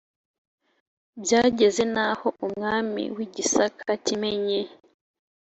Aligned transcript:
byageze 1.23 1.83
n'aho 1.93 2.27
umwami 2.45 3.03
w'i 3.15 3.27
gisaka, 3.35 3.89
kimenyi 4.05 4.61